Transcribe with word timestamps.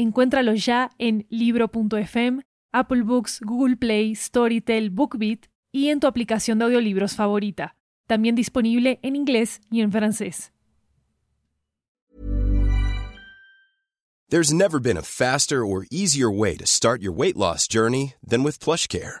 Encuéntralo 0.00 0.54
ya 0.54 0.88
en 0.98 1.26
libro.fm, 1.28 2.40
Apple 2.72 3.02
Books, 3.02 3.38
Google 3.42 3.76
Play, 3.76 4.14
Storytel, 4.14 4.88
BookBeat 4.88 5.40
y 5.72 5.88
en 5.88 6.00
tu 6.00 6.06
aplicación 6.06 6.58
de 6.58 6.64
audiolibros 6.64 7.14
favorita. 7.14 7.76
También 8.06 8.34
disponible 8.34 8.98
en 9.02 9.14
inglés 9.14 9.60
y 9.70 9.82
en 9.82 9.92
francés. 9.92 10.52
There's 14.30 14.54
never 14.54 14.80
been 14.80 14.96
a 14.96 15.02
faster 15.02 15.66
or 15.66 15.86
easier 15.90 16.30
way 16.30 16.56
to 16.56 16.64
start 16.64 17.02
your 17.02 17.12
weight 17.12 17.36
loss 17.36 17.68
journey 17.68 18.14
than 18.26 18.42
with 18.42 18.58
PlushCare. 18.58 19.20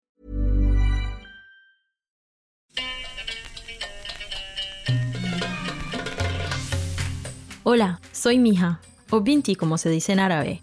Hola, 7.63 8.01
soy 8.11 8.39
Mija, 8.39 8.81
o 9.11 9.21
Binti 9.21 9.55
como 9.55 9.77
se 9.77 9.91
dice 9.91 10.13
en 10.13 10.19
árabe. 10.19 10.61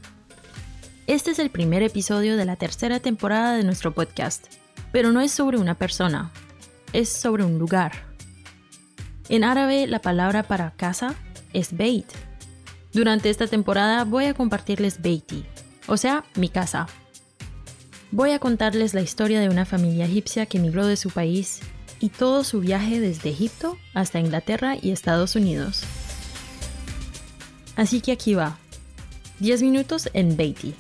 Este 1.07 1.31
es 1.31 1.39
el 1.39 1.49
primer 1.49 1.85
episodio 1.85 2.37
de 2.37 2.45
la 2.45 2.57
tercera 2.57 2.99
temporada 2.99 3.55
de 3.55 3.63
nuestro 3.63 3.95
podcast, 3.95 4.49
pero 4.91 5.13
no 5.13 5.21
es 5.21 5.31
sobre 5.31 5.59
una 5.59 5.77
persona, 5.77 6.33
es 6.93 7.09
sobre 7.09 7.45
un 7.45 7.57
lugar. 7.57 7.93
En 9.29 9.45
árabe 9.45 9.87
la 9.87 10.01
palabra 10.01 10.43
para 10.43 10.73
casa 10.73 11.15
es 11.53 11.77
beit. 11.77 12.07
Durante 12.93 13.31
esta 13.31 13.47
temporada 13.47 14.03
voy 14.03 14.25
a 14.25 14.35
compartirles 14.35 15.01
beiti, 15.01 15.45
o 15.87 15.97
sea, 15.97 16.25
mi 16.35 16.49
casa. 16.49 16.89
Voy 18.11 18.33
a 18.33 18.41
contarles 18.41 18.93
la 18.93 19.03
historia 19.03 19.39
de 19.39 19.49
una 19.49 19.67
familia 19.67 20.07
egipcia 20.07 20.47
que 20.47 20.59
emigró 20.59 20.85
de 20.85 20.97
su 20.97 21.11
país 21.11 21.61
y 22.01 22.09
todo 22.09 22.43
su 22.43 22.59
viaje 22.59 22.99
desde 22.99 23.31
Egipto 23.31 23.79
hasta 23.95 24.19
Inglaterra 24.19 24.77
y 24.83 24.91
Estados 24.91 25.37
Unidos. 25.37 25.85
Así 27.79 28.01
que 28.01 28.11
aquí 28.11 28.34
va. 28.34 28.59
10 29.39 29.62
minutos 29.62 30.11
en 30.12 30.37
Beatty. 30.37 30.75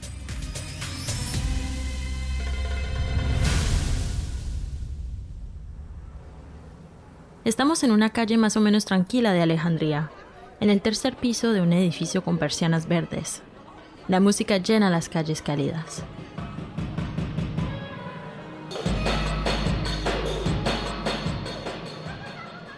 Estamos 7.44 7.84
en 7.84 7.92
una 7.92 8.10
calle 8.10 8.36
más 8.36 8.56
o 8.56 8.60
menos 8.60 8.84
tranquila 8.84 9.32
de 9.32 9.42
Alejandría, 9.42 10.10
en 10.58 10.70
el 10.70 10.82
tercer 10.82 11.14
piso 11.14 11.52
de 11.52 11.60
un 11.60 11.72
edificio 11.72 12.24
con 12.24 12.36
persianas 12.36 12.88
verdes. 12.88 13.42
La 14.08 14.18
música 14.18 14.56
llena 14.56 14.90
las 14.90 15.08
calles 15.08 15.40
cálidas. 15.40 16.02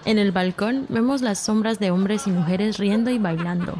En 0.04 0.18
el 0.18 0.30
balcón 0.30 0.84
vemos 0.90 1.22
las 1.22 1.38
sombras 1.38 1.78
de 1.78 1.90
hombres 1.90 2.26
y 2.26 2.30
mujeres 2.30 2.76
riendo 2.76 3.10
y 3.10 3.16
bailando. 3.16 3.78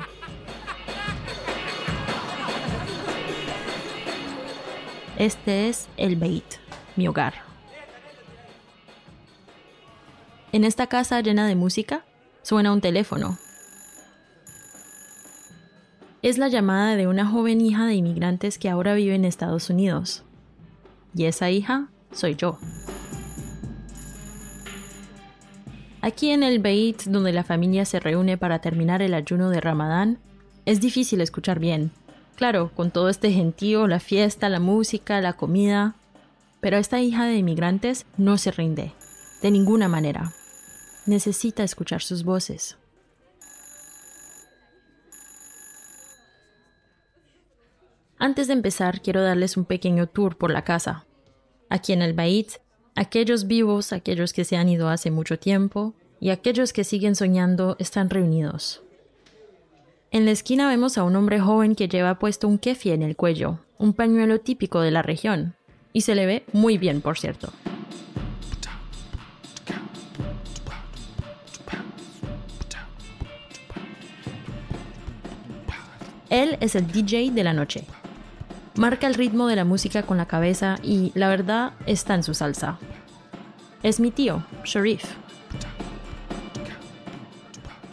Este 5.20 5.69
es 5.69 5.86
el 5.98 6.16
Beit, 6.16 6.47
mi 6.97 7.06
hogar. 7.06 7.34
En 10.50 10.64
esta 10.64 10.86
casa 10.86 11.20
llena 11.20 11.47
de 11.47 11.56
música 11.56 12.06
suena 12.41 12.72
un 12.72 12.81
teléfono. 12.81 13.36
Es 16.22 16.38
la 16.38 16.48
llamada 16.48 16.97
de 16.97 17.06
una 17.06 17.26
joven 17.26 17.60
hija 17.60 17.84
de 17.84 17.97
inmigrantes 17.97 18.58
que 18.58 18.70
ahora 18.70 18.94
vive 18.94 19.14
en 19.14 19.26
Estados 19.26 19.69
Unidos. 19.69 20.25
Y 21.14 21.26
esa 21.26 21.50
hija 21.50 21.91
soy 22.12 22.34
yo. 22.37 22.58
Aquí 26.00 26.31
en 26.31 26.42
el 26.42 26.60
Beit, 26.60 27.02
donde 27.02 27.34
la 27.34 27.44
familia 27.44 27.84
se 27.84 28.00
reúne 28.00 28.38
para 28.38 28.62
terminar 28.62 29.02
el 29.02 29.12
ayuno 29.12 29.50
de 29.50 29.60
Ramadán, 29.60 30.19
es 30.64 30.81
difícil 30.81 31.20
escuchar 31.20 31.58
bien, 31.58 31.91
Claro, 32.40 32.72
con 32.74 32.90
todo 32.90 33.10
este 33.10 33.30
gentío, 33.32 33.86
la 33.86 34.00
fiesta, 34.00 34.48
la 34.48 34.60
música, 34.60 35.20
la 35.20 35.34
comida. 35.34 35.94
Pero 36.62 36.78
esta 36.78 36.98
hija 37.02 37.26
de 37.26 37.36
inmigrantes 37.36 38.06
no 38.16 38.38
se 38.38 38.50
rinde, 38.50 38.94
de 39.42 39.50
ninguna 39.50 39.88
manera. 39.88 40.32
Necesita 41.04 41.62
escuchar 41.64 42.00
sus 42.00 42.24
voces. 42.24 42.78
Antes 48.18 48.46
de 48.46 48.54
empezar, 48.54 49.02
quiero 49.02 49.20
darles 49.20 49.58
un 49.58 49.66
pequeño 49.66 50.06
tour 50.06 50.38
por 50.38 50.50
la 50.50 50.64
casa. 50.64 51.04
Aquí 51.68 51.92
en 51.92 52.00
el 52.00 52.14
Bait, 52.14 52.52
aquellos 52.94 53.48
vivos, 53.48 53.92
aquellos 53.92 54.32
que 54.32 54.46
se 54.46 54.56
han 54.56 54.70
ido 54.70 54.88
hace 54.88 55.10
mucho 55.10 55.38
tiempo 55.38 55.92
y 56.20 56.30
aquellos 56.30 56.72
que 56.72 56.84
siguen 56.84 57.16
soñando 57.16 57.76
están 57.78 58.08
reunidos. 58.08 58.82
En 60.12 60.25
la 60.25 60.32
esquina 60.32 60.66
vemos 60.66 60.98
a 60.98 61.04
un 61.04 61.15
hombre 61.15 61.38
joven 61.38 61.76
que 61.76 61.87
lleva 61.87 62.19
puesto 62.19 62.48
un 62.48 62.59
kefi 62.59 62.91
en 62.91 63.03
el 63.03 63.15
cuello, 63.15 63.60
un 63.78 63.93
pañuelo 63.93 64.41
típico 64.41 64.81
de 64.81 64.91
la 64.91 65.03
región, 65.03 65.54
y 65.93 66.00
se 66.00 66.16
le 66.16 66.26
ve 66.26 66.44
muy 66.53 66.78
bien, 66.78 67.00
por 67.00 67.16
cierto. 67.16 67.53
Él 76.28 76.56
es 76.60 76.75
el 76.75 76.88
DJ 76.88 77.31
de 77.31 77.44
la 77.44 77.53
noche. 77.53 77.84
Marca 78.75 79.06
el 79.06 79.15
ritmo 79.15 79.47
de 79.47 79.54
la 79.54 79.65
música 79.65 80.03
con 80.03 80.16
la 80.16 80.26
cabeza 80.26 80.78
y, 80.82 81.12
la 81.15 81.28
verdad, 81.28 81.75
está 81.87 82.16
en 82.16 82.25
su 82.25 82.34
salsa. 82.34 82.78
Es 83.84 84.00
mi 84.00 84.10
tío, 84.10 84.44
Sharif 84.65 85.04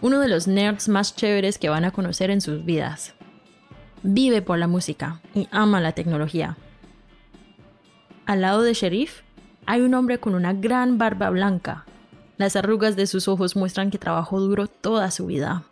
uno 0.01 0.19
de 0.19 0.27
los 0.27 0.47
nerds 0.47 0.89
más 0.89 1.15
chéveres 1.15 1.57
que 1.57 1.69
van 1.69 1.85
a 1.85 1.91
conocer 1.91 2.29
en 2.29 2.41
sus 2.41 2.63
vidas. 2.63 3.13
Vive 4.03 4.41
por 4.41 4.59
la 4.59 4.67
música 4.67 5.21
y 5.33 5.47
ama 5.51 5.81
la 5.81 5.93
tecnología. 5.93 6.57
Al 8.25 8.41
lado 8.41 8.61
de 8.61 8.73
Sheriff 8.73 9.21
hay 9.65 9.81
un 9.81 9.93
hombre 9.95 10.19
con 10.19 10.35
una 10.35 10.53
gran 10.53 10.97
barba 10.97 11.29
blanca. 11.29 11.85
Las 12.37 12.55
arrugas 12.55 12.95
de 12.95 13.07
sus 13.07 13.27
ojos 13.27 13.55
muestran 13.55 13.89
que 13.89 13.97
trabajó 13.97 14.39
duro 14.39 14.67
toda 14.67 15.09
su 15.09 15.25
vida. 15.25 15.63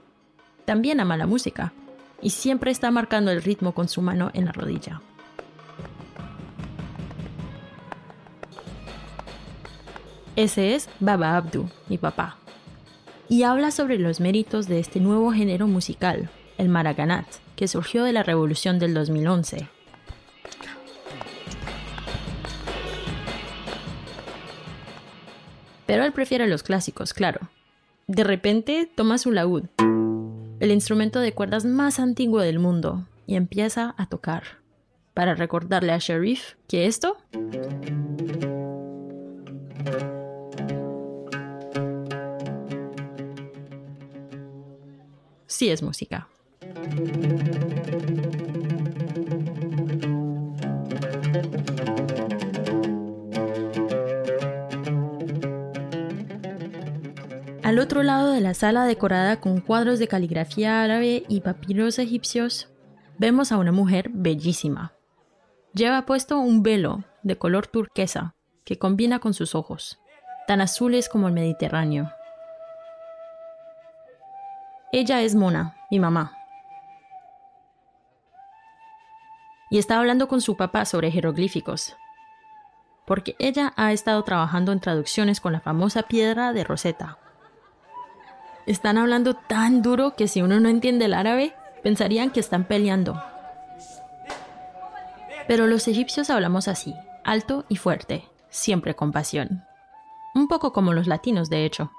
También 0.65 0.99
ama 0.99 1.17
la 1.17 1.27
música 1.27 1.73
y 2.21 2.31
siempre 2.31 2.71
está 2.71 2.89
marcando 2.89 3.29
el 3.31 3.43
ritmo 3.43 3.73
con 3.73 3.87
su 3.87 4.01
mano 4.01 4.31
en 4.33 4.45
la 4.45 4.51
rodilla. 4.51 5.01
Ese 10.35 10.75
es 10.75 10.89
Baba 10.99 11.37
Abdu, 11.37 11.69
mi 11.87 11.97
papá 11.97 12.37
y 13.29 13.43
habla 13.43 13.72
sobre 13.72 13.97
los 13.97 14.19
méritos 14.19 14.67
de 14.67 14.79
este 14.79 14.99
nuevo 14.99 15.31
género 15.31 15.67
musical, 15.67 16.29
el 16.57 16.69
maraganat, 16.69 17.25
que 17.55 17.67
surgió 17.67 18.03
de 18.03 18.13
la 18.13 18.23
revolución 18.23 18.79
del 18.79 18.93
2011. 18.93 19.69
Pero 25.85 26.03
él 26.03 26.11
prefiere 26.13 26.47
los 26.47 26.63
clásicos, 26.63 27.13
claro. 27.13 27.49
De 28.07 28.23
repente 28.23 28.89
toma 28.93 29.17
su 29.17 29.31
laúd, 29.31 29.63
el 30.59 30.71
instrumento 30.71 31.19
de 31.19 31.33
cuerdas 31.33 31.66
más 31.66 31.99
antiguo 31.99 32.41
del 32.41 32.59
mundo, 32.59 33.07
y 33.28 33.35
empieza 33.35 33.95
a 33.97 34.07
tocar, 34.07 34.43
para 35.13 35.35
recordarle 35.35 35.91
a 35.91 35.97
Sharif 35.97 36.53
que 36.67 36.85
esto 36.85 37.17
sí 45.55 45.69
es 45.69 45.81
música. 45.81 46.28
Al 57.63 57.79
otro 57.79 58.03
lado 58.03 58.31
de 58.31 58.41
la 58.41 58.53
sala 58.53 58.85
decorada 58.85 59.40
con 59.40 59.61
cuadros 59.61 59.97
de 59.97 60.07
caligrafía 60.07 60.84
árabe 60.84 61.23
y 61.28 61.41
papiros 61.41 61.99
egipcios, 61.99 62.69
vemos 63.17 63.52
a 63.52 63.57
una 63.57 63.72
mujer 63.72 64.09
bellísima. 64.13 64.93
Lleva 65.73 66.05
puesto 66.05 66.37
un 66.37 66.63
velo 66.63 67.05
de 67.23 67.37
color 67.37 67.67
turquesa 67.67 68.35
que 68.66 68.78
combina 68.78 69.19
con 69.19 69.34
sus 69.34 69.55
ojos, 69.55 69.99
tan 70.47 70.61
azules 70.61 71.09
como 71.09 71.28
el 71.28 71.34
Mediterráneo. 71.34 72.11
Ella 74.97 75.21
es 75.23 75.35
Mona, 75.35 75.75
mi 75.91 75.99
mamá. 75.99 76.37
Y 79.69 79.77
está 79.77 79.99
hablando 79.99 80.29
con 80.29 80.39
su 80.39 80.55
papá 80.55 80.85
sobre 80.85 81.11
jeroglíficos, 81.11 81.97
porque 83.05 83.35
ella 83.37 83.73
ha 83.75 83.91
estado 83.91 84.23
trabajando 84.23 84.71
en 84.71 84.79
traducciones 84.79 85.41
con 85.41 85.51
la 85.51 85.59
famosa 85.59 86.03
piedra 86.03 86.53
de 86.53 86.63
Rosetta. 86.63 87.17
Están 88.67 88.97
hablando 88.97 89.33
tan 89.33 89.81
duro 89.81 90.15
que 90.15 90.29
si 90.29 90.41
uno 90.41 90.61
no 90.61 90.69
entiende 90.69 91.03
el 91.03 91.13
árabe, 91.13 91.53
pensarían 91.83 92.31
que 92.31 92.39
están 92.39 92.63
peleando. 92.63 93.21
Pero 95.45 95.67
los 95.67 95.89
egipcios 95.89 96.29
hablamos 96.29 96.69
así, 96.69 96.95
alto 97.25 97.65
y 97.67 97.75
fuerte, 97.75 98.29
siempre 98.47 98.95
con 98.95 99.11
pasión. 99.11 99.65
Un 100.33 100.47
poco 100.47 100.71
como 100.71 100.93
los 100.93 101.05
latinos, 101.05 101.49
de 101.49 101.65
hecho. 101.65 101.91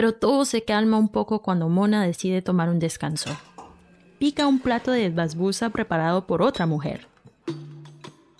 Pero 0.00 0.14
todo 0.14 0.46
se 0.46 0.64
calma 0.64 0.96
un 0.96 1.10
poco 1.10 1.42
cuando 1.42 1.68
Mona 1.68 2.02
decide 2.02 2.40
tomar 2.40 2.70
un 2.70 2.78
descanso. 2.78 3.28
Pica 4.18 4.46
un 4.46 4.58
plato 4.58 4.92
de 4.92 5.10
basbusa 5.10 5.68
preparado 5.68 6.26
por 6.26 6.40
otra 6.40 6.64
mujer. 6.64 7.06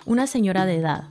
Una 0.07 0.27
señora 0.27 0.65
de 0.65 0.77
edad, 0.77 1.05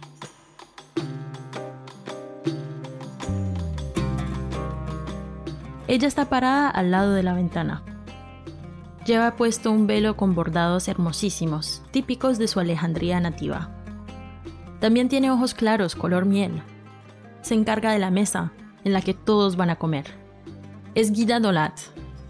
Ella 5.87 6.07
está 6.07 6.29
parada 6.29 6.71
al 6.71 6.89
lado 6.89 7.13
de 7.13 7.21
la 7.21 7.35
ventana. 7.35 7.83
Lleva 9.05 9.35
puesto 9.35 9.71
un 9.71 9.85
velo 9.85 10.17
con 10.17 10.33
bordados 10.33 10.87
hermosísimos, 10.87 11.83
típicos 11.91 12.39
de 12.39 12.47
su 12.47 12.59
Alejandría 12.59 13.19
nativa. 13.19 13.69
También 14.79 15.09
tiene 15.09 15.29
ojos 15.29 15.53
claros, 15.53 15.93
color 15.93 16.25
miel. 16.25 16.63
Se 17.43 17.53
encarga 17.53 17.91
de 17.91 17.99
la 17.99 18.09
mesa, 18.09 18.51
en 18.83 18.93
la 18.93 19.03
que 19.03 19.13
todos 19.13 19.55
van 19.55 19.69
a 19.69 19.75
comer. 19.75 20.28
Es 20.95 21.11
Guida 21.11 21.39
Dolat, 21.39 21.79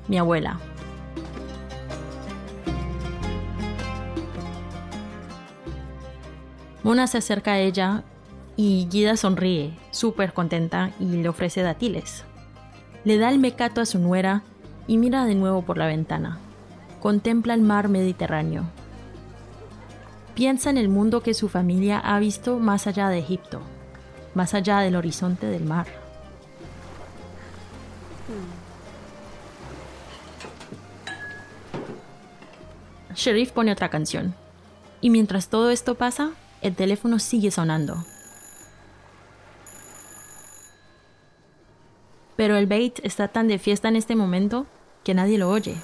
mi 0.09 0.17
abuela. 0.17 0.59
Mona 6.83 7.07
se 7.07 7.19
acerca 7.19 7.53
a 7.53 7.59
ella 7.59 8.03
y 8.57 8.89
Guida 8.91 9.15
sonríe, 9.15 9.77
súper 9.91 10.33
contenta, 10.33 10.91
y 10.99 11.05
le 11.05 11.29
ofrece 11.29 11.61
dátiles. 11.61 12.25
Le 13.05 13.17
da 13.17 13.29
el 13.29 13.39
mecato 13.39 13.79
a 13.79 13.85
su 13.85 13.97
nuera 13.97 14.43
y 14.87 14.97
mira 14.97 15.23
de 15.23 15.35
nuevo 15.35 15.61
por 15.61 15.77
la 15.77 15.87
ventana. 15.87 16.37
Contempla 16.99 17.53
el 17.53 17.61
mar 17.61 17.87
Mediterráneo. 17.87 18.65
Piensa 20.35 20.69
en 20.69 20.77
el 20.77 20.89
mundo 20.89 21.21
que 21.21 21.33
su 21.33 21.47
familia 21.47 21.99
ha 21.99 22.19
visto 22.19 22.59
más 22.59 22.87
allá 22.87 23.07
de 23.07 23.19
Egipto, 23.19 23.61
más 24.35 24.53
allá 24.53 24.79
del 24.79 24.97
horizonte 24.97 25.47
del 25.47 25.63
mar. 25.63 26.08
Sheriff 33.15 33.51
pone 33.51 33.71
otra 33.71 33.89
canción. 33.89 34.33
Y 35.01 35.09
mientras 35.09 35.49
todo 35.49 35.69
esto 35.69 35.95
pasa, 35.95 36.31
el 36.61 36.75
teléfono 36.75 37.19
sigue 37.19 37.51
sonando. 37.51 38.03
Pero 42.35 42.55
el 42.55 42.67
bait 42.67 42.99
está 43.03 43.27
tan 43.27 43.47
de 43.47 43.59
fiesta 43.59 43.89
en 43.89 43.97
este 43.97 44.15
momento 44.15 44.65
que 45.03 45.13
nadie 45.13 45.37
lo 45.37 45.49
oye. 45.49 45.75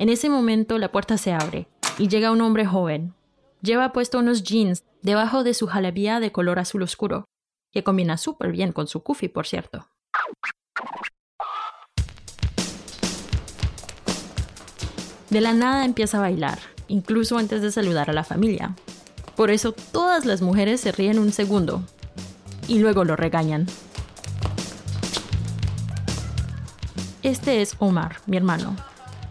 En 0.00 0.08
ese 0.08 0.28
momento 0.28 0.78
la 0.78 0.90
puerta 0.90 1.18
se 1.18 1.32
abre 1.32 1.66
y 1.98 2.08
llega 2.08 2.30
un 2.30 2.40
hombre 2.40 2.66
joven. 2.66 3.14
Lleva 3.60 3.92
puesto 3.92 4.20
unos 4.20 4.44
jeans 4.44 4.84
debajo 5.02 5.42
de 5.42 5.52
su 5.52 5.66
jalabía 5.66 6.20
de 6.20 6.30
color 6.30 6.58
azul 6.58 6.82
oscuro, 6.82 7.24
que 7.72 7.82
combina 7.82 8.16
súper 8.16 8.52
bien 8.52 8.72
con 8.72 8.86
su 8.86 9.02
kufi, 9.02 9.28
por 9.28 9.46
cierto. 9.46 9.88
De 15.30 15.40
la 15.40 15.52
nada 15.52 15.84
empieza 15.84 16.18
a 16.18 16.22
bailar, 16.22 16.58
incluso 16.86 17.36
antes 17.36 17.60
de 17.60 17.72
saludar 17.72 18.08
a 18.08 18.14
la 18.14 18.24
familia. 18.24 18.74
Por 19.36 19.50
eso 19.50 19.72
todas 19.72 20.24
las 20.24 20.40
mujeres 20.40 20.80
se 20.80 20.92
ríen 20.92 21.18
un 21.18 21.32
segundo 21.32 21.82
y 22.66 22.78
luego 22.78 23.04
lo 23.04 23.16
regañan. 23.16 23.66
Este 27.22 27.60
es 27.60 27.74
Omar, 27.78 28.16
mi 28.26 28.36
hermano. 28.36 28.76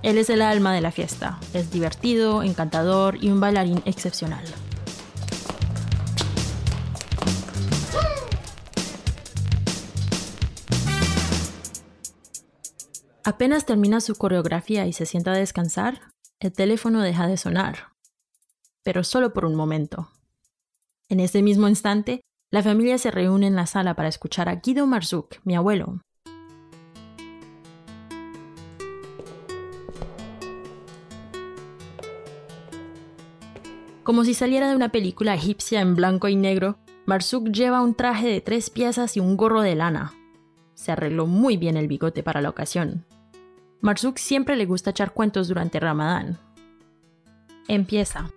Él 0.03 0.17
es 0.17 0.29
el 0.29 0.41
alma 0.41 0.73
de 0.73 0.81
la 0.81 0.91
fiesta. 0.91 1.39
Es 1.53 1.71
divertido, 1.71 2.44
encantador 2.44 3.17
y 3.23 3.29
un 3.29 3.39
bailarín 3.39 3.81
excepcional. 3.85 4.45
Apenas 13.23 13.65
termina 13.65 13.99
su 13.99 14.15
coreografía 14.15 14.85
y 14.85 14.94
se 14.94 15.05
sienta 15.05 15.33
a 15.33 15.38
descansar, 15.38 16.00
el 16.39 16.53
teléfono 16.53 17.01
deja 17.01 17.27
de 17.27 17.35
sonar, 17.35 17.93
pero 18.83 19.03
solo 19.03 19.33
por 19.33 19.43
un 19.43 19.53
momento. 19.53 20.09
En 21.09 21.19
ese 21.19 21.41
mismo 21.41 21.67
instante, 21.67 22.21
la 22.51 22.63
familia 22.63 22.97
se 22.97 23.11
reúne 23.11 23.47
en 23.47 23.55
la 23.57 23.65
sala 23.65 23.95
para 23.95 24.07
escuchar 24.07 24.47
a 24.47 24.55
Guido 24.55 24.88
Marzuk, 24.88 25.39
mi 25.43 25.57
abuelo. 25.57 26.00
Como 34.07 34.24
si 34.24 34.33
saliera 34.33 34.69
de 34.69 34.75
una 34.77 34.88
película 34.88 35.36
egipcia 35.36 35.81
en 35.81 35.94
blanco 35.94 36.30
y 36.30 36.38
negro, 36.38 36.77
Marzuk 37.07 37.50
lleva 37.50 37.81
un 37.81 37.94
traje 37.94 38.30
de 38.30 38.39
tres 38.39 38.69
piezas 38.69 39.18
y 39.18 39.19
un 39.19 39.36
gorro 39.36 39.59
de 39.59 39.75
lana. 39.75 40.13
Se 40.75 40.94
arregló 40.94 41.27
muy 41.27 41.57
bien 41.57 41.75
el 41.75 41.89
bigote 41.89 42.24
para 42.24 42.42
la 42.42 42.48
ocasión. 42.48 43.04
Marzuk 43.81 44.18
siempre 44.18 44.56
le 44.56 44.65
gusta 44.65 44.91
echar 44.91 45.12
cuentos 45.12 45.50
durante 45.50 45.81
Ramadán. 45.81 46.39
Empieza. 47.67 48.31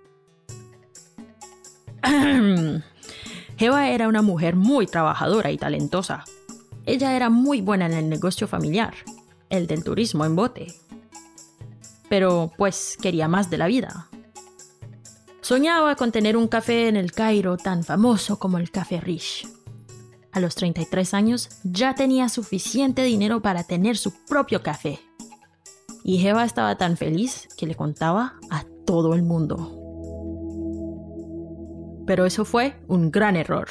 Eva 3.56 3.88
era 3.90 4.08
una 4.08 4.22
mujer 4.22 4.56
muy 4.56 4.88
trabajadora 4.88 5.52
y 5.52 5.56
talentosa. 5.56 6.24
Ella 6.84 7.14
era 7.14 7.30
muy 7.30 7.60
buena 7.60 7.86
en 7.86 7.92
el 7.92 8.08
negocio 8.08 8.48
familiar, 8.48 8.94
el 9.50 9.68
del 9.68 9.84
turismo 9.84 10.24
en 10.24 10.34
bote. 10.34 10.74
Pero 12.08 12.50
pues 12.58 12.98
quería 13.00 13.28
más 13.28 13.50
de 13.50 13.58
la 13.58 13.68
vida. 13.68 14.09
Soñaba 15.42 15.96
con 15.96 16.12
tener 16.12 16.36
un 16.36 16.48
café 16.48 16.88
en 16.88 16.96
el 16.96 17.12
Cairo 17.12 17.56
tan 17.56 17.84
famoso 17.84 18.38
como 18.38 18.58
el 18.58 18.70
Café 18.70 19.00
Rish. 19.00 19.48
A 20.32 20.40
los 20.40 20.54
33 20.54 21.14
años 21.14 21.48
ya 21.64 21.94
tenía 21.94 22.28
suficiente 22.28 23.02
dinero 23.02 23.42
para 23.42 23.64
tener 23.64 23.96
su 23.96 24.12
propio 24.26 24.62
café 24.62 25.00
y 26.02 26.18
Jeva 26.18 26.44
estaba 26.44 26.76
tan 26.76 26.96
feliz 26.96 27.48
que 27.56 27.66
le 27.66 27.74
contaba 27.74 28.34
a 28.50 28.64
todo 28.86 29.14
el 29.14 29.22
mundo. 29.22 29.76
Pero 32.06 32.26
eso 32.26 32.44
fue 32.44 32.74
un 32.88 33.10
gran 33.10 33.36
error. 33.36 33.68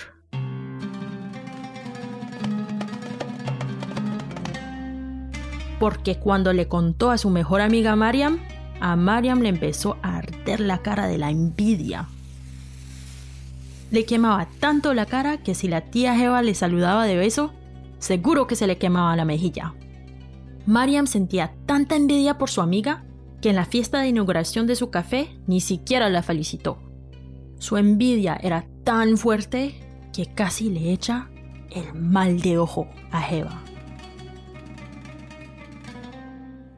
Porque 5.80 6.20
cuando 6.20 6.54
le 6.54 6.68
contó 6.68 7.10
a 7.10 7.18
su 7.18 7.30
mejor 7.30 7.62
amiga 7.62 7.96
Mariam, 7.96 8.40
a 8.80 8.96
Mariam 8.96 9.42
le 9.42 9.50
empezó 9.50 9.98
a 10.02 10.18
arder 10.18 10.60
la 10.60 10.80
cara 10.80 11.08
de 11.08 11.18
la 11.18 11.30
envidia. 11.30 12.08
Le 13.92 14.06
quemaba 14.06 14.48
tanto 14.60 14.94
la 14.94 15.06
cara 15.06 15.38
que 15.38 15.56
si 15.56 15.68
la 15.68 15.82
tía 15.82 16.16
Jeva 16.16 16.42
le 16.42 16.54
saludaba 16.54 17.06
de 17.06 17.18
beso, 17.18 17.54
seguro 17.98 18.48
que 18.48 18.56
se 18.56 18.68
le 18.68 18.78
quemaba 18.78 19.16
la 19.16 19.26
mejilla. 19.26 19.74
Mariam 20.66 21.08
sentía 21.08 21.54
tanta 21.66 21.96
envidia 21.96 22.38
por 22.38 22.50
su 22.50 22.62
amiga 22.62 23.04
que 23.42 23.50
en 23.50 23.56
la 23.56 23.66
fiesta 23.66 24.00
de 24.00 24.10
inauguración 24.10 24.68
de 24.68 24.76
su 24.76 24.90
café 24.90 25.38
ni 25.48 25.62
siquiera 25.62 26.10
la 26.10 26.22
felicitó. 26.22 26.78
Su 27.58 27.78
envidia 27.78 28.38
era 28.42 28.66
tan 28.84 29.18
fuerte 29.18 29.80
que 30.14 30.28
casi 30.28 30.70
le 30.70 30.92
echa 30.92 31.30
el 31.72 31.94
mal 31.94 32.42
de 32.42 32.58
ojo 32.58 32.88
a 33.12 33.22
Jeva. 33.22 33.62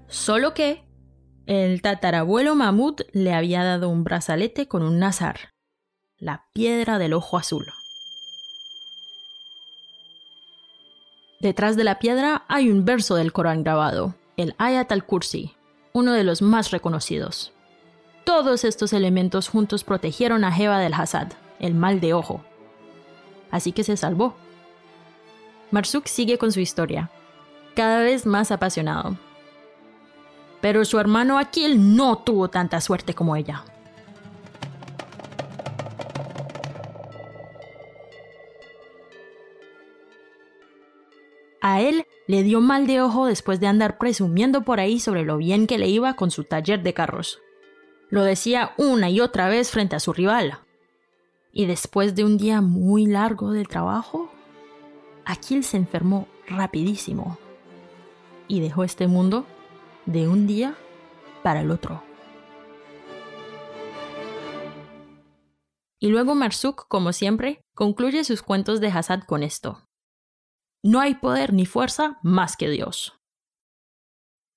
Solo 0.08 0.54
que 0.54 0.84
el 1.52 1.82
tatarabuelo 1.82 2.56
Mahmud 2.56 3.02
le 3.12 3.34
había 3.34 3.62
dado 3.66 3.90
un 3.90 4.06
brazalete 4.06 4.70
con 4.70 4.84
un 4.84 5.00
nazar, 5.00 5.50
la 6.18 6.46
piedra 6.54 6.98
del 6.98 7.12
ojo 7.12 7.38
azul. 7.38 7.68
Detrás 11.42 11.76
de 11.76 11.84
la 11.84 12.00
piedra 12.00 12.46
hay 12.48 12.72
un 12.72 12.86
verso 12.86 13.16
del 13.16 13.34
Corán 13.34 13.64
grabado, 13.64 14.16
el 14.38 14.56
Ayat 14.60 14.90
al-Kursi, 14.94 15.54
uno 15.92 16.14
de 16.14 16.24
los 16.24 16.42
más 16.42 16.72
reconocidos. 16.72 17.52
Todos 18.24 18.64
estos 18.64 18.94
elementos 18.94 19.50
juntos 19.50 19.84
protegieron 19.84 20.46
a 20.46 20.54
Jeva 20.54 20.80
del 20.80 20.94
Hasad, 20.94 21.34
el 21.60 21.74
mal 21.74 22.00
de 22.00 22.14
ojo. 22.14 22.46
Así 23.50 23.74
que 23.74 23.84
se 23.84 23.98
salvó. 23.98 24.38
Marsuk 25.70 26.06
sigue 26.06 26.38
con 26.38 26.54
su 26.54 26.62
historia, 26.62 27.12
cada 27.76 28.00
vez 28.00 28.26
más 28.26 28.52
apasionado. 28.52 29.18
Pero 30.62 30.86
su 30.86 31.00
hermano 31.00 31.40
Akil 31.40 31.96
no 31.96 32.20
tuvo 32.20 32.50
tanta 32.50 32.80
suerte 32.82 33.14
como 33.14 33.36
ella. 33.36 33.66
A 41.62 41.80
él 41.82 42.06
le 42.28 42.42
dio 42.42 42.60
mal 42.60 42.88
de 42.88 43.02
ojo 43.02 43.28
después 43.28 43.60
de 43.60 43.68
andar 43.68 43.98
presumiendo 44.00 44.64
por 44.64 44.80
ahí 44.80 45.00
sobre 45.00 45.24
lo 45.24 45.38
bien 45.38 45.68
que 45.68 45.78
le 45.78 45.88
iba 45.88 46.16
con 46.16 46.32
su 46.32 46.44
taller 46.44 46.82
de 46.82 46.94
carros. 46.94 47.40
Lo 48.10 48.24
decía 48.24 48.74
una 48.78 49.10
y 49.10 49.22
otra 49.22 49.48
vez 49.48 49.70
frente 49.70 49.96
a 49.96 50.00
su 50.00 50.12
rival. 50.12 50.60
Y 51.54 51.66
después 51.68 52.16
de 52.16 52.24
un 52.24 52.38
día 52.38 52.62
muy 52.62 53.06
largo 53.06 53.52
de 53.52 53.64
trabajo, 53.64 54.32
Akil 55.24 55.64
se 55.64 55.78
enfermó 55.78 56.28
rapidísimo 56.48 57.38
y 58.48 58.60
dejó 58.60 58.84
este 58.84 59.08
mundo 59.08 59.46
de 60.06 60.28
un 60.28 60.48
día 60.48 60.76
para 61.44 61.62
el 61.62 61.72
otro. 61.72 62.04
Y 66.00 66.10
luego 66.10 66.34
Marsuk, 66.34 66.88
como 66.88 67.14
siempre, 67.14 67.62
concluye 67.76 68.24
sus 68.24 68.42
cuentos 68.42 68.82
de 68.82 68.88
Hassad 68.88 69.22
con 69.22 69.44
esto. 69.44 69.86
No 70.84 71.00
hay 71.00 71.16
poder 71.16 71.54
ni 71.54 71.68
fuerza 71.68 72.20
más 72.24 72.58
que 72.58 72.70
Dios. 72.70 73.20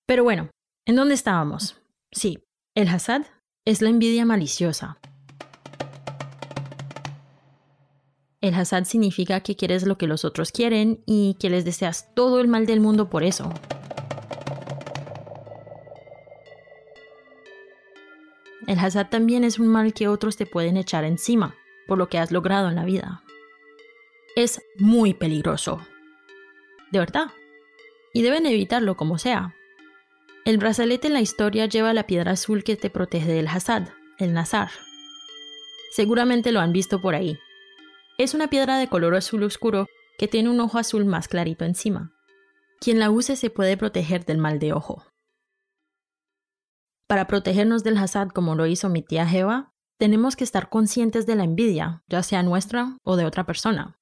Pero 0.07 0.25
bueno, 0.25 0.51
¿en 0.87 0.97
dónde 0.97 1.15
estábamos? 1.15 1.83
Sí, 2.11 2.45
el 2.75 2.89
Hassad 2.89 3.27
es 3.67 3.83
la 3.83 3.91
envidia 3.91 4.25
maliciosa. 4.25 4.99
El 8.41 8.55
Hassad 8.55 8.85
significa 8.85 9.41
que 9.41 9.57
quieres 9.57 9.87
lo 9.87 9.97
que 9.97 10.07
los 10.07 10.25
otros 10.25 10.53
quieren 10.53 11.03
y 11.07 11.35
que 11.41 11.49
les 11.49 11.65
deseas 11.65 12.15
todo 12.15 12.41
el 12.41 12.49
mal 12.49 12.67
del 12.67 12.81
mundo 12.81 13.09
por 13.09 13.23
eso. 13.23 13.53
El 18.67 18.79
Hassad 18.79 19.09
también 19.09 19.45
es 19.45 19.59
un 19.59 19.69
mal 19.69 19.93
que 19.93 20.09
otros 20.09 20.37
te 20.37 20.47
pueden 20.47 20.77
echar 20.77 21.05
encima 21.05 21.55
por 21.87 21.99
lo 21.99 22.09
que 22.09 22.19
has 22.19 22.31
logrado 22.33 22.69
en 22.69 22.77
la 22.77 22.85
vida. 22.85 23.23
Es 24.37 24.63
muy 24.79 25.15
peligroso. 25.15 25.87
De 26.91 26.99
verdad. 26.99 27.27
Y 28.13 28.23
deben 28.23 28.47
evitarlo 28.47 28.97
como 28.97 29.19
sea. 29.19 29.55
El 30.45 30.59
brazalete 30.59 31.09
en 31.09 31.15
la 31.15 31.21
historia 31.21 31.67
lleva 31.67 31.95
la 31.95 32.07
piedra 32.07 32.33
azul 32.33 32.65
que 32.65 32.77
te 32.77 32.91
protege 32.91 33.33
del 33.33 33.49
Hassad, 33.49 33.89
el 34.19 34.33
Nazar. 34.33 34.71
Seguramente 35.91 36.53
lo 36.53 36.61
han 36.61 36.73
visto 36.73 37.01
por 37.01 37.15
ahí. 37.15 37.39
Es 38.19 38.35
una 38.35 38.49
piedra 38.49 38.79
de 38.79 38.89
color 38.89 39.15
azul 39.15 39.43
oscuro 39.43 39.87
que 40.19 40.29
tiene 40.29 40.51
un 40.51 40.61
ojo 40.61 40.79
azul 40.79 41.05
más 41.05 41.29
clarito 41.29 41.65
encima. 41.65 42.13
Quien 42.81 42.99
la 42.99 43.11
use 43.11 43.37
se 43.37 43.51
puede 43.51 43.77
proteger 43.77 44.25
del 44.25 44.39
mal 44.39 44.59
de 44.59 44.73
ojo. 44.73 45.05
Para 47.07 47.27
protegernos 47.27 47.85
del 47.85 47.99
hasad 47.99 48.29
como 48.29 48.55
lo 48.55 48.67
hizo 48.67 48.89
mi 48.89 49.03
tía 49.03 49.27
Jeva, 49.27 49.73
tenemos 49.99 50.37
que 50.37 50.45
estar 50.45 50.71
conscientes 50.71 51.27
de 51.27 51.37
la 51.37 51.45
envidia, 51.45 52.03
ya 52.09 52.23
sea 52.23 52.43
nuestra 52.43 52.97
o 53.05 53.17
de 53.17 53.27
otra 53.27 53.45
persona. 53.45 53.99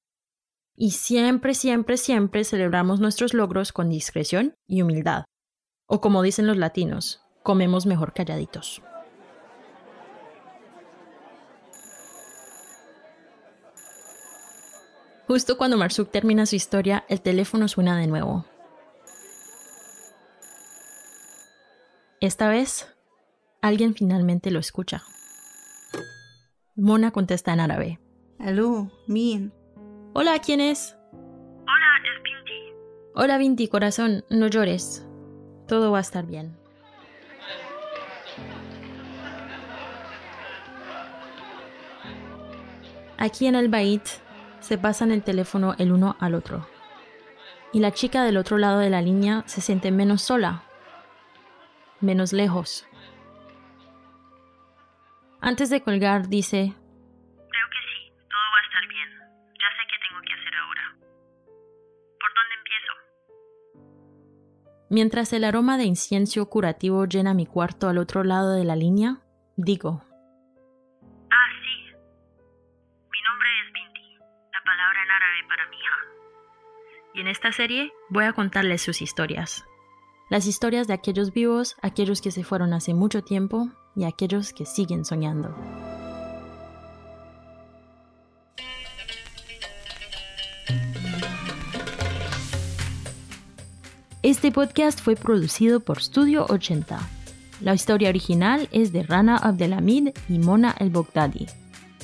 Y 0.75 0.91
siempre, 0.91 1.53
siempre, 1.53 1.97
siempre 1.97 2.43
celebramos 2.45 2.99
nuestros 2.99 3.33
logros 3.33 3.73
con 3.73 3.89
discreción 3.89 4.55
y 4.65 4.81
humildad. 4.81 5.25
O 5.85 5.99
como 5.99 6.21
dicen 6.21 6.47
los 6.47 6.57
latinos, 6.57 7.21
comemos 7.43 7.85
mejor 7.85 8.13
calladitos. 8.13 8.81
Justo 15.27 15.57
cuando 15.57 15.77
Marsuk 15.77 16.09
termina 16.09 16.45
su 16.45 16.55
historia, 16.55 17.05
el 17.09 17.21
teléfono 17.21 17.67
suena 17.67 17.97
de 17.97 18.07
nuevo. 18.07 18.45
Esta 22.19 22.47
vez 22.47 22.92
Alguien 23.63 23.95
finalmente 23.95 24.51
lo 24.51 24.59
escucha. 24.59 25.03
Mona 26.75 27.11
contesta 27.11 27.53
en 27.53 27.61
árabe. 27.61 27.97
Aló, 28.37 28.91
Min. 29.07 29.53
Hola, 30.11 30.37
¿quién 30.39 30.59
es? 30.59 30.97
Hola, 31.13 32.01
es 32.03 32.23
Binti. 32.23 32.73
Hola, 33.15 33.37
Binti, 33.37 33.69
corazón, 33.69 34.25
no 34.29 34.47
llores. 34.47 35.07
Todo 35.65 35.93
va 35.93 35.99
a 35.99 36.01
estar 36.01 36.25
bien. 36.25 36.57
Aquí 43.17 43.47
en 43.47 43.55
el 43.55 43.69
Bait 43.69 44.05
se 44.59 44.77
pasan 44.77 45.09
el 45.09 45.23
teléfono 45.23 45.73
el 45.77 45.93
uno 45.93 46.17
al 46.19 46.35
otro. 46.35 46.67
Y 47.71 47.79
la 47.79 47.93
chica 47.93 48.25
del 48.25 48.35
otro 48.35 48.57
lado 48.57 48.79
de 48.79 48.89
la 48.89 49.01
línea 49.01 49.45
se 49.45 49.61
siente 49.61 49.89
menos 49.89 50.21
sola, 50.21 50.63
menos 52.01 52.33
lejos. 52.33 52.85
Antes 55.45 55.69
de 55.69 55.81
colgar 55.81 56.29
dice, 56.29 56.73
Creo 56.73 57.67
que 57.69 57.81
sí, 57.91 58.13
todo 58.29 58.45
va 58.53 58.59
a 58.59 58.65
estar 58.65 58.87
bien. 58.87 59.09
Ya 59.59 59.67
sé 59.75 59.83
qué 59.89 59.97
tengo 60.07 60.21
que 60.21 60.33
hacer 60.33 60.55
ahora. 60.55 60.95
¿Por 62.17 62.31
dónde 62.33 62.55
empiezo? 62.59 62.93
Mientras 64.89 65.33
el 65.33 65.43
aroma 65.43 65.77
de 65.77 65.83
incienso 65.83 66.49
curativo 66.49 67.03
llena 67.07 67.33
mi 67.33 67.45
cuarto 67.45 67.89
al 67.89 67.97
otro 67.97 68.23
lado 68.23 68.53
de 68.53 68.63
la 68.63 68.77
línea, 68.77 69.19
digo, 69.57 70.01
Ah, 71.29 71.49
sí. 71.61 71.91
Mi 73.11 73.19
nombre 73.27 73.49
es 73.65 73.73
Binti, 73.73 74.15
la 74.53 74.63
palabra 74.63 75.03
en 75.03 75.11
árabe 75.11 75.43
para 75.49 75.67
mi 75.67 75.75
hija. 75.75 75.97
Y 77.15 77.19
en 77.19 77.27
esta 77.27 77.51
serie 77.51 77.91
voy 78.07 78.23
a 78.23 78.31
contarles 78.31 78.81
sus 78.81 79.01
historias. 79.01 79.65
Las 80.29 80.47
historias 80.47 80.87
de 80.87 80.93
aquellos 80.93 81.33
vivos, 81.33 81.75
aquellos 81.81 82.21
que 82.21 82.31
se 82.31 82.45
fueron 82.45 82.71
hace 82.71 82.93
mucho 82.93 83.25
tiempo 83.25 83.73
y 83.95 84.05
aquellos 84.05 84.53
que 84.53 84.65
siguen 84.65 85.05
soñando. 85.05 85.55
Este 94.23 94.53
podcast 94.53 95.01
fue 95.01 95.17
producido 95.17 95.81
por 95.81 96.01
Studio 96.01 96.45
80. 96.47 96.97
La 97.59 97.73
historia 97.73 98.07
original 98.07 98.69
es 98.71 98.93
de 98.93 99.03
Rana 99.03 99.35
Abdelhamid 99.35 100.09
y 100.29 100.39
Mona 100.39 100.73
El 100.79 100.91
Bogdadi. 100.91 101.47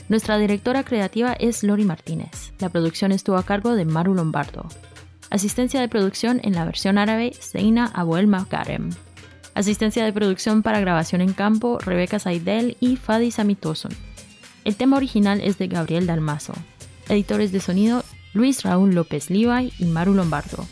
Nuestra 0.10 0.38
directora 0.38 0.84
creativa 0.84 1.34
es 1.34 1.64
Lori 1.64 1.86
Martínez. 1.86 2.52
La 2.60 2.70
producción 2.70 3.12
estuvo 3.12 3.38
a 3.38 3.44
cargo 3.44 3.74
de 3.74 3.86
Maru 3.86 4.16
Lombardo. 4.16 4.68
Asistencia 5.30 5.80
de 5.80 5.88
producción 5.88 6.42
en 6.44 6.56
la 6.56 6.66
versión 6.66 6.98
árabe, 6.98 7.32
Seina 7.40 7.86
Abuel 7.86 8.28
Makarem. 8.28 8.90
Asistencia 9.56 10.06
de 10.06 10.14
producción 10.14 10.64
para 10.64 10.80
grabación 10.80 11.22
en 11.22 11.34
campo, 11.34 11.80
Rebeca 11.80 12.20
Saidel 12.20 12.78
y 12.80 12.96
Fadi 12.96 13.32
Samitoson. 13.32 13.92
El 14.64 14.76
tema 14.76 14.98
original 14.98 15.42
es 15.42 15.58
de 15.58 15.68
Gabriel 15.68 16.08
Dalmazo. 16.08 16.54
Editores 17.08 17.52
de 17.52 17.60
sonido, 17.60 18.04
Luis 18.34 18.64
Raúl 18.64 18.94
López 18.94 19.30
Levi 19.30 19.74
y 19.80 19.86
Maru 19.86 20.14
Lombardo. 20.14 20.66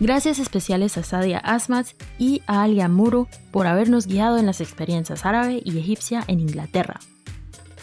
Gracias 0.00 0.38
especiales 0.38 0.96
a 0.96 1.02
Sadia 1.02 1.38
Asmat 1.38 1.86
y 2.18 2.42
a 2.46 2.62
Alia 2.62 2.88
Muro 2.88 3.28
por 3.50 3.66
habernos 3.66 4.06
guiado 4.06 4.38
en 4.38 4.46
las 4.46 4.60
experiencias 4.60 5.26
árabe 5.26 5.60
y 5.64 5.78
egipcia 5.78 6.24
en 6.26 6.40
Inglaterra. 6.40 7.00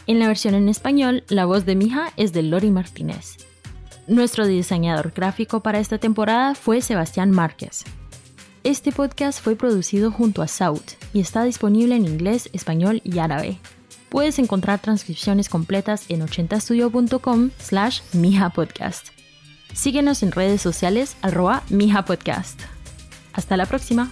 En 0.07 0.19
la 0.19 0.27
versión 0.27 0.55
en 0.55 0.67
español, 0.67 1.23
la 1.27 1.45
voz 1.45 1.65
de 1.65 1.75
Mija 1.75 2.13
es 2.17 2.33
de 2.33 2.41
Lori 2.41 2.71
Martínez. 2.71 3.37
Nuestro 4.07 4.47
diseñador 4.47 5.11
gráfico 5.11 5.61
para 5.61 5.79
esta 5.79 5.97
temporada 5.97 6.55
fue 6.55 6.81
Sebastián 6.81 7.29
Márquez. 7.29 7.83
Este 8.67 8.91
podcast 8.91 9.41
fue 9.41 9.55
producido 9.55 10.11
junto 10.11 10.41
a 10.41 10.47
Saut 10.49 10.83
y 11.13 11.21
está 11.21 11.45
disponible 11.45 11.95
en 11.95 12.03
inglés, 12.03 12.49
español 12.51 12.99
y 13.05 13.19
árabe. 13.19 13.59
Puedes 14.09 14.39
encontrar 14.39 14.81
transcripciones 14.81 15.47
completas 15.47 16.03
en 16.09 16.19
80studio.com 16.19 17.51
slash 17.59 18.01
mijapodcast. 18.11 19.07
Síguenos 19.73 20.21
en 20.21 20.33
redes 20.33 20.61
sociales 20.61 21.15
arroba 21.21 21.63
mijapodcast. 21.69 22.59
Hasta 23.31 23.55
la 23.55 23.67
próxima. 23.67 24.11